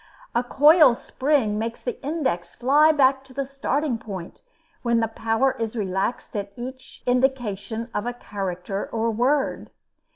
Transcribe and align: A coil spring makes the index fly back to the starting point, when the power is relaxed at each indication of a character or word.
A 0.33 0.43
coil 0.43 0.95
spring 0.95 1.59
makes 1.59 1.79
the 1.79 2.01
index 2.03 2.55
fly 2.55 2.91
back 2.91 3.23
to 3.25 3.35
the 3.35 3.45
starting 3.45 3.99
point, 3.99 4.41
when 4.81 4.99
the 4.99 5.07
power 5.07 5.51
is 5.59 5.75
relaxed 5.77 6.35
at 6.35 6.51
each 6.55 7.03
indication 7.05 7.87
of 7.93 8.07
a 8.07 8.13
character 8.13 8.87
or 8.91 9.11
word. 9.11 9.69